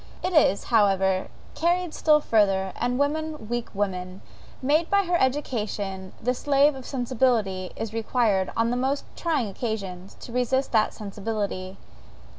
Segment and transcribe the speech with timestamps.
[0.23, 4.21] It is, however, carried still further, and woman, weak woman!
[4.59, 10.15] made by her education the slave of sensibility, is required, on the most trying occasions,
[10.21, 11.77] to resist that sensibility.